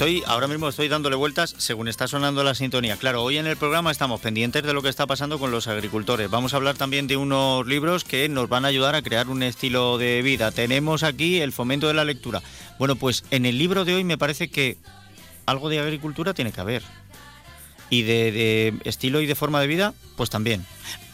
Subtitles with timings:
[0.00, 2.96] Estoy, ahora mismo estoy dándole vueltas según está sonando la sintonía.
[2.96, 6.30] Claro, hoy en el programa estamos pendientes de lo que está pasando con los agricultores.
[6.30, 9.42] Vamos a hablar también de unos libros que nos van a ayudar a crear un
[9.42, 10.52] estilo de vida.
[10.52, 12.40] Tenemos aquí el fomento de la lectura.
[12.78, 14.78] Bueno, pues en el libro de hoy me parece que
[15.44, 16.82] algo de agricultura tiene que haber.
[17.90, 20.64] Y de, de estilo y de forma de vida, pues también.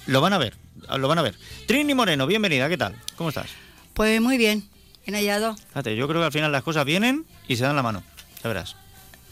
[0.06, 0.54] Lo van a ver,
[0.96, 1.34] lo van a ver.
[1.66, 2.94] Trini Moreno, bienvenida, ¿qué tal?
[3.16, 3.48] ¿Cómo estás?
[3.94, 4.62] Pues muy bien,
[5.04, 5.56] bien hallado.
[5.70, 8.04] Fíjate, yo creo que al final las cosas vienen y se dan la mano.
[8.42, 8.76] Ya verás.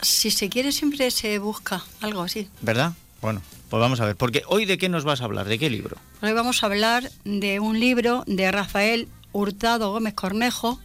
[0.03, 2.49] Si se quiere siempre se busca algo así.
[2.63, 2.93] ¿Verdad?
[3.23, 3.41] Bueno,
[3.71, 4.17] pues vamos a ver.
[4.17, 5.97] Porque hoy de qué nos vas a hablar, de qué libro.
[6.23, 10.81] Hoy vamos a hablar de un libro de Rafael Hurtado Gómez Cornejo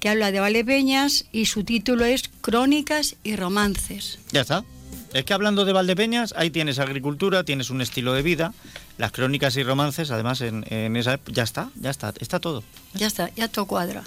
[0.00, 4.18] que habla de Valdepeñas y su título es Crónicas y Romances.
[4.30, 4.62] Ya está.
[5.14, 8.52] Es que hablando de Valdepeñas, ahí tienes agricultura, tienes un estilo de vida,
[8.98, 12.62] las crónicas y romances, además en, en esa ep- ya está, ya está, está todo.
[12.92, 14.02] Ya está, ya todo cuadra.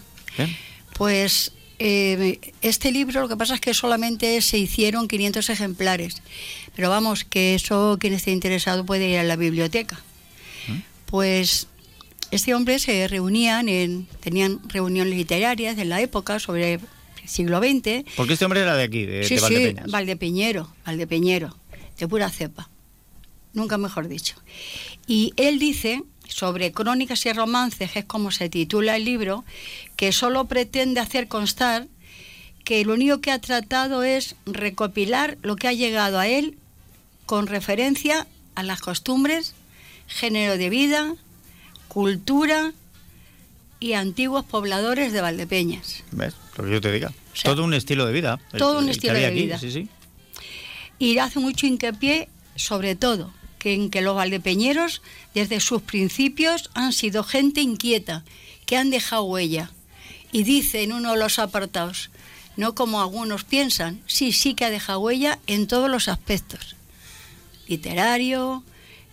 [0.93, 6.21] Pues eh, este libro lo que pasa es que solamente se hicieron 500 ejemplares.
[6.75, 9.99] Pero vamos, que eso quien esté interesado puede ir a la biblioteca.
[11.05, 11.67] Pues
[12.31, 16.81] este hombre se reunían en, tenían reuniones literarias en la época sobre el
[17.25, 18.05] siglo XX.
[18.15, 19.91] Porque este hombre era de aquí, de, sí, de sí, Valdepeñas.
[19.91, 21.57] Valdepeñero, Valdepeñero,
[21.97, 22.69] de pura cepa.
[23.53, 24.35] Nunca mejor dicho.
[25.07, 29.43] Y él dice sobre crónicas y romances, que es como se titula el libro,
[29.97, 31.87] que solo pretende hacer constar
[32.63, 36.57] que lo único que ha tratado es recopilar lo que ha llegado a él
[37.25, 39.53] con referencia a las costumbres,
[40.07, 41.15] género de vida,
[41.87, 42.73] cultura
[43.79, 46.03] y antiguos pobladores de Valdepeñas.
[46.11, 46.35] ¿Ves?
[46.57, 47.11] Lo que yo te diga.
[47.33, 48.39] O sea, todo un estilo de vida.
[48.57, 49.57] todo un el estilo de aquí, vida.
[49.57, 49.87] Sí, sí.
[50.99, 55.01] Y hace mucho hincapié, sobre todo, que en que los valdepeñeros,
[55.35, 58.23] desde sus principios, han sido gente inquieta,
[58.65, 59.69] que han dejado huella.
[60.31, 62.09] Y dice en uno de los apartados,
[62.55, 66.75] no como algunos piensan, sí, sí que ha dejado huella en todos los aspectos.
[67.67, 68.63] Literario,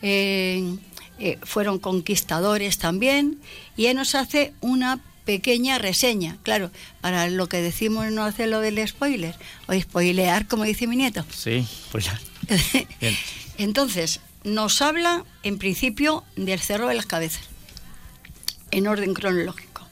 [0.02, 0.76] eh,
[1.18, 3.40] eh, fueron conquistadores también,
[3.76, 6.70] y él nos hace una pequeña reseña, claro,
[7.00, 9.34] para lo que decimos no hacer lo del spoiler,
[9.66, 11.24] o spoilear, como dice mi nieto.
[11.34, 12.20] Sí, pues ya.
[13.58, 17.42] Entonces, nos habla en principio del Cerro de las Cabezas,
[18.70, 19.82] en orden cronológico.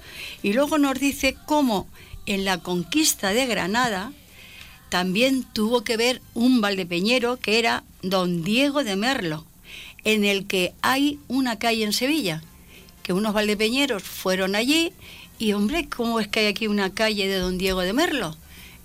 [0.44, 1.88] Y luego nos dice cómo
[2.24, 4.12] en la conquista de Granada
[4.90, 9.44] también tuvo que ver un valdepeñero que era don Diego de Merlo,
[10.04, 12.40] en el que hay una calle en Sevilla,
[13.02, 14.92] que unos valdepeñeros fueron allí
[15.36, 18.36] y, hombre, ¿cómo es que hay aquí una calle de don Diego de Merlo?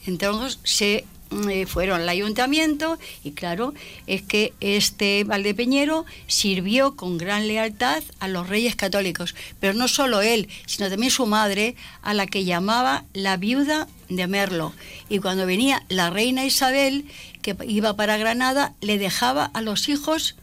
[0.07, 3.73] Entonces se eh, fueron al ayuntamiento y claro,
[4.07, 10.21] es que este Valdepeñero sirvió con gran lealtad a los reyes católicos, pero no solo
[10.21, 14.73] él, sino también su madre, a la que llamaba la viuda de Merlo.
[15.07, 17.05] Y cuando venía la reina Isabel,
[17.41, 20.35] que iba para Granada, le dejaba a los hijos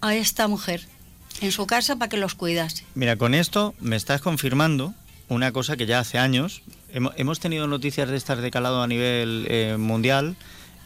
[0.00, 0.86] a esta mujer
[1.40, 2.84] en su casa para que los cuidase.
[2.94, 4.94] Mira, con esto me estás confirmando
[5.28, 6.62] una cosa que ya hace años
[6.92, 10.36] hemo- hemos tenido noticias de estas de calado a nivel eh, mundial,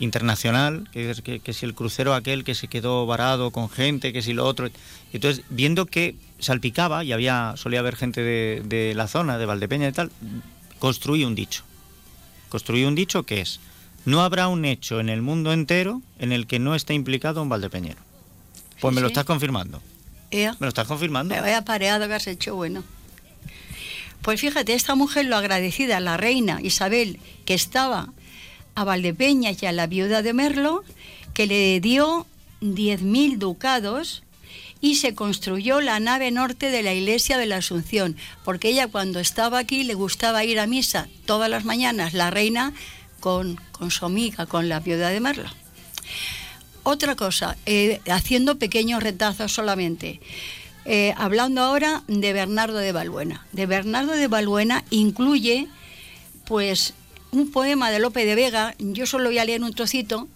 [0.00, 4.20] internacional, que, que, que si el crucero aquel que se quedó varado con gente, que
[4.22, 4.68] si lo otro.
[5.12, 9.88] Entonces, viendo que salpicaba y había solía haber gente de, de la zona, de Valdepeña
[9.88, 10.10] y tal,
[10.80, 11.62] construí un dicho.
[12.48, 13.60] Construí un dicho que es,
[14.04, 17.48] no habrá un hecho en el mundo entero en el que no esté implicado un
[17.48, 18.00] valdepeñero.
[18.80, 19.80] Pues me lo estás confirmando.
[20.58, 21.32] Me lo estás confirmando.
[21.34, 22.82] Me vaya pareado que has hecho, bueno.
[24.22, 28.12] Pues fíjate, esta mujer lo agradecida la reina Isabel, que estaba
[28.74, 30.84] a Valdepeñas y a la viuda de Merlo,
[31.34, 32.26] que le dio
[32.60, 34.22] 10.000 ducados
[34.80, 39.18] y se construyó la nave norte de la iglesia de la Asunción, porque ella cuando
[39.18, 42.72] estaba aquí le gustaba ir a misa todas las mañanas, la reina
[43.20, 45.48] con, con su amiga, con la viuda de Merlo.
[46.84, 50.20] Otra cosa, eh, haciendo pequeños retazos solamente.
[50.84, 53.46] Eh, hablando ahora de Bernardo de Balbuena.
[53.52, 55.68] De Bernardo de Balbuena incluye,
[56.44, 56.94] pues,
[57.30, 60.28] un poema de Lope de Vega, yo solo voy a leer un trocito,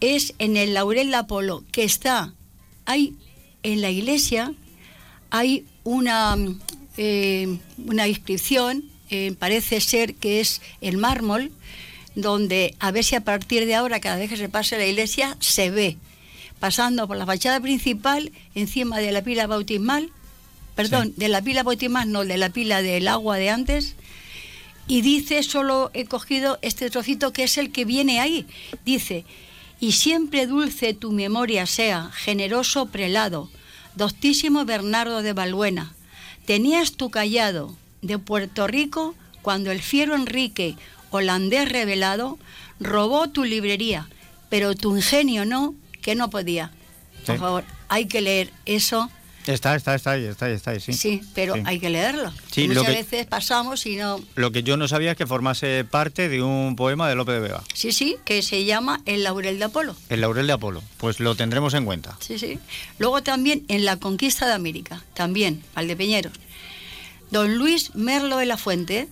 [0.00, 2.32] es en el Laurel de Apolo, que está,
[2.84, 3.14] hay
[3.62, 4.52] en la iglesia,
[5.30, 6.36] hay una,
[6.96, 11.52] eh, una inscripción, eh, parece ser que es el mármol,
[12.14, 15.36] donde a ver si a partir de ahora, cada vez que se pase la iglesia,
[15.38, 15.96] se ve,
[16.60, 20.10] pasando por la fachada principal, encima de la pila bautismal,
[20.76, 21.14] perdón, Sí.
[21.16, 23.96] de la pila bautismal, no, de la pila del agua de antes,
[24.86, 28.46] y dice, solo he cogido este trocito que es el que viene ahí,
[28.84, 29.24] dice,
[29.80, 33.50] y siempre dulce tu memoria sea, generoso prelado,
[33.96, 35.94] doctísimo Bernardo de Balbuena,
[36.44, 40.76] tenías tu callado de Puerto Rico cuando el fiero Enrique,
[41.10, 42.38] holandés revelado,
[42.78, 44.08] robó tu librería,
[44.48, 46.70] pero tu ingenio no, que no podía.
[47.26, 47.40] Por Sí.
[47.40, 49.10] favor, hay que leer eso.
[49.46, 50.92] Está, está, está ahí, está ahí, está ahí, sí.
[50.92, 51.62] Sí, pero Sí.
[51.64, 52.30] hay que leerlo.
[52.52, 54.20] Sí, Muchas que- veces pasamos y no...
[54.34, 57.40] Lo que yo no sabía es que formase parte de un poema de Lope de
[57.40, 59.96] Vega, Sí, sí, que se llama El laurel de Apolo.
[60.10, 60.82] El Laurel de Apolo.
[60.98, 62.16] Pues lo tendremos en cuenta.
[62.20, 62.58] Sí, sí.
[62.98, 66.34] Luego también en la conquista de América, también, Valdepeñeros.
[67.30, 69.08] Don Luis Merlo de la Fuente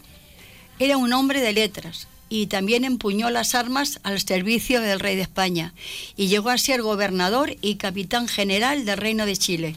[0.79, 5.23] era un hombre de letras y también empuñó las armas al servicio del rey de
[5.23, 5.75] España
[6.17, 9.77] y llegó a ser gobernador y capitán general del Reino de Chile.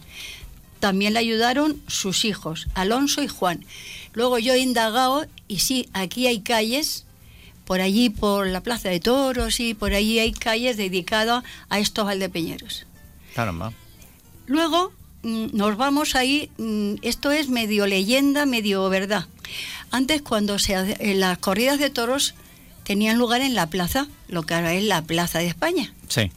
[0.80, 3.63] También le ayudaron sus hijos, Alonso y Juan.
[4.13, 7.06] Luego yo he indagado y sí, aquí hay calles,
[7.65, 12.06] por allí, por la Plaza de Toros y por allí hay calles dedicadas a estos
[12.06, 12.86] valdepeñeros.
[13.36, 13.71] Caramba.
[14.48, 14.92] Luego
[15.24, 19.27] mm, nos vamos ahí, mm, esto es medio leyenda, medio verdad.
[19.92, 22.33] Antes cuando se en las corridas de toros
[22.83, 25.94] tenían lugar en la plaza, lo que ahora es la Plaza de España.
[26.07, 26.31] Sí.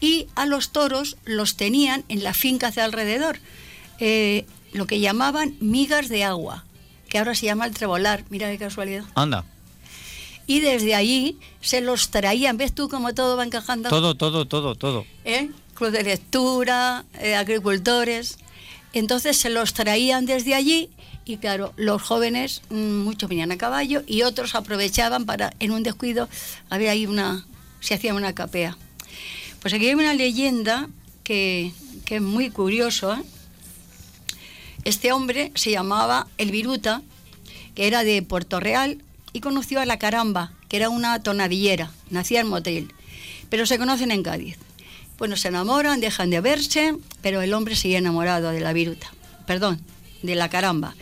[0.00, 3.38] Y a los toros los tenían en las fincas de alrededor,
[3.98, 6.64] eh, lo que llamaban migas de agua,
[7.08, 9.04] que ahora se llama el trebolar, mira qué casualidad.
[9.14, 9.44] Anda.
[10.46, 13.88] Y desde allí se los traían, ¿ves tú cómo todo va encajando?
[13.88, 15.04] Todo, todo, todo, todo.
[15.24, 15.50] ¿eh?
[15.74, 18.38] Club de lectura, eh, agricultores.
[18.96, 20.88] Entonces se los traían desde allí
[21.26, 25.82] y claro, los jóvenes, mm, muchos venían a caballo y otros aprovechaban para, en un
[25.82, 26.30] descuido,
[26.70, 27.44] había ahí una,
[27.80, 28.78] se hacía una capea.
[29.60, 30.88] Pues aquí hay una leyenda
[31.24, 31.74] que,
[32.06, 33.12] que es muy curioso.
[33.12, 33.22] ¿eh?
[34.84, 37.02] Este hombre se llamaba El Viruta,
[37.74, 39.02] que era de Puerto Real
[39.34, 42.94] y conoció a la Caramba, que era una tonadillera, nacía en Motril,
[43.50, 44.56] pero se conocen en Cádiz.
[45.18, 49.10] Bueno, se enamoran, dejan de verse, pero el hombre sigue enamorado de la Viruta,
[49.46, 49.80] perdón,
[50.22, 50.94] de la Caramba.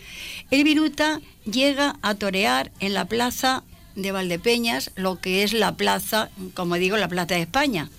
[0.51, 3.63] El Viruta llega a torear en la plaza
[3.95, 7.89] de Valdepeñas, lo que es la plaza, como digo, la plaza de España.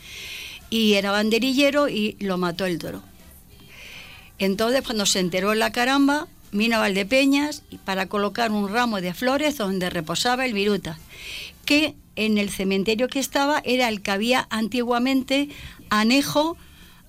[0.71, 3.03] Y era banderillero y lo mató el toro.
[4.39, 9.59] Entonces, cuando se enteró la caramba, vino a Valdepeñas para colocar un ramo de flores
[9.59, 10.99] donde reposaba el viruta,
[11.67, 15.51] que en el cementerio que estaba era el que había antiguamente
[15.91, 16.57] anejo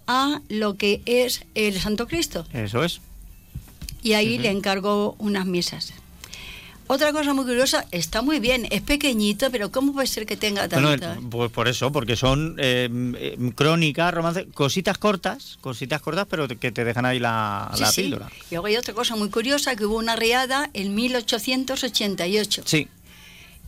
[0.07, 2.45] a lo que es el Santo Cristo.
[2.53, 3.01] Eso es.
[4.03, 5.94] Y ahí le encargó unas misas.
[6.89, 10.69] Otra cosa muy curiosa, está muy bien, es pequeñito, pero ¿cómo puede ser que tenga
[10.69, 11.19] Bueno, tanta?
[11.29, 12.88] pues por eso, porque son eh,
[13.18, 17.91] eh, crónicas, romances, cositas cortas, cositas cortas, pero que te dejan ahí la, Sí, la
[17.91, 18.01] sí.
[18.03, 18.29] píldora.
[18.50, 22.63] Y luego hay otra cosa muy curiosa, que hubo una riada en 1888.
[22.65, 22.88] Sí,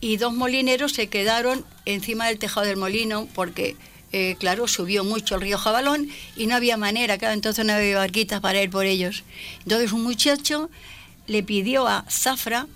[0.00, 3.76] y dos molineros se quedaron encima del tejado del molino porque,
[4.12, 7.96] eh, claro, subió mucho el río Jabalón y no había manera, claro, entonces no había
[7.96, 9.22] barquitas para ir por ellos.
[9.62, 10.70] Entonces un muchacho
[11.26, 12.66] le pidió a Zafra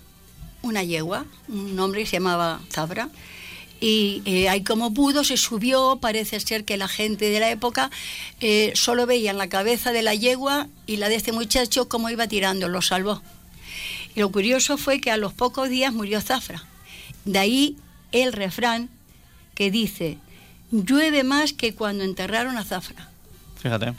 [0.61, 3.09] una yegua, un hombre que se llamaba Zafra,
[3.81, 7.91] y eh, ahí como pudo se subió, parece ser que la gente de la época
[8.39, 12.27] eh, solo veían la cabeza de la yegua y la de este muchacho como iba
[12.27, 13.21] tirando, lo salvó.
[14.15, 16.63] Y lo curioso fue que a los pocos días murió Zafra.
[17.25, 17.77] De ahí
[18.11, 18.89] el refrán
[19.55, 20.17] que dice,
[20.71, 23.09] llueve más que cuando enterraron a Zafra.
[23.61, 23.93] fíjate.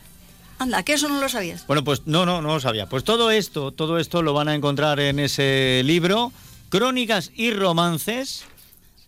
[0.58, 1.66] Anda, que eso no lo sabías.
[1.66, 2.88] Bueno, pues no, no, no lo sabía.
[2.88, 6.32] Pues todo esto, todo esto lo van a encontrar en ese libro,
[6.70, 8.44] Crónicas y Romances,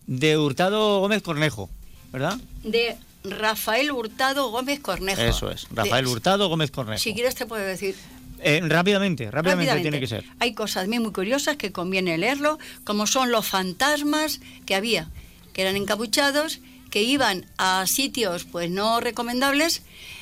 [0.05, 1.67] de Hurtado Gómez Cornejo,
[2.11, 2.37] ¿verdad?
[2.63, 5.21] De Rafael Hurtado Gómez Cornejo.
[5.21, 6.99] Eso es, Rafael De- Hurtado Gómez Cornejo.
[7.01, 7.95] Si quieres te puedo decir.
[8.41, 9.81] Eh, rápidamente, rápidamente, rápidamente.
[9.81, 10.23] tiene que ser.
[10.39, 15.07] Hay cosas muy, muy curiosas que conviene leerlo, como son los fantasmas que había,
[15.51, 19.81] que eran encapuchados, que iban a sitios pues no recomendables,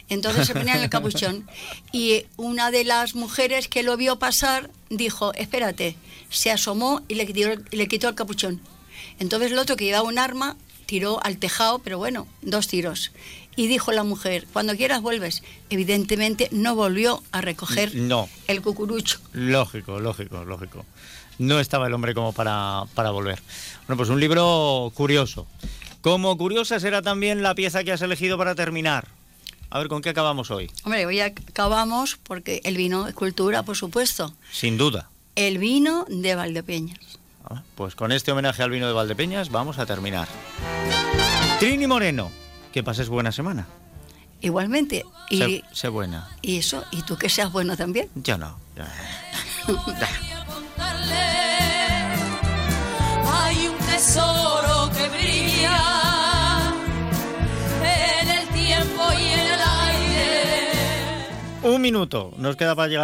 [0.09, 1.47] entonces se ponían el capuchón.
[1.91, 5.95] Y una de las mujeres que lo vio pasar dijo, espérate,
[6.29, 8.61] se asomó y le quitó, le quitó el capuchón.
[9.19, 10.55] Entonces el otro que llevaba un arma
[10.85, 13.11] tiró al tejado, pero bueno, dos tiros.
[13.55, 15.41] Y dijo la mujer, cuando quieras vuelves.
[15.71, 19.19] Evidentemente no volvió a recoger No, el cucurucho.
[19.33, 20.85] lógico, lógico, lógico.
[21.39, 23.41] No estaba el hombre como para, para volver.
[23.87, 25.47] Bueno, pues un libro curioso.
[26.07, 29.09] Como curiosa será también la pieza que has elegido para terminar.
[29.69, 30.71] A ver, ¿con qué acabamos hoy?
[30.85, 34.33] Hombre, hoy acabamos porque el vino es cultura, por supuesto.
[34.49, 35.09] Sin duda.
[35.35, 36.97] El vino de Valdepeñas.
[37.43, 40.29] Ah, Pues con este homenaje al vino de Valdepeñas vamos a terminar.
[41.59, 42.31] Trini Moreno,
[42.71, 43.67] que pases buena semana.
[44.39, 45.03] Igualmente.
[45.29, 46.29] Y, Sé, sé buena.
[46.41, 48.07] y eso, y tú que seas bueno también.
[48.15, 48.57] Yo no.
[53.29, 55.96] hay un tesoro que brilla
[61.67, 62.95] Un minuto nos queda para llegar.